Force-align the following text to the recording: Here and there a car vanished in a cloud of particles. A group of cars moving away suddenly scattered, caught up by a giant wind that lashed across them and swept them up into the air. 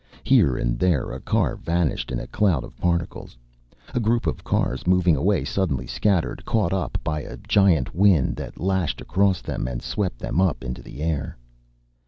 Here 0.23 0.57
and 0.57 0.79
there 0.79 1.11
a 1.11 1.19
car 1.19 1.55
vanished 1.55 2.11
in 2.11 2.17
a 2.19 2.25
cloud 2.25 2.63
of 2.63 2.75
particles. 2.77 3.37
A 3.93 3.99
group 3.99 4.25
of 4.25 4.43
cars 4.43 4.87
moving 4.87 5.15
away 5.15 5.43
suddenly 5.45 5.85
scattered, 5.85 6.43
caught 6.43 6.73
up 6.73 6.97
by 7.03 7.21
a 7.21 7.37
giant 7.37 7.93
wind 7.93 8.35
that 8.37 8.59
lashed 8.59 8.99
across 8.99 9.43
them 9.43 9.67
and 9.67 9.79
swept 9.79 10.17
them 10.17 10.41
up 10.41 10.63
into 10.63 10.81
the 10.81 11.03
air. 11.03 11.37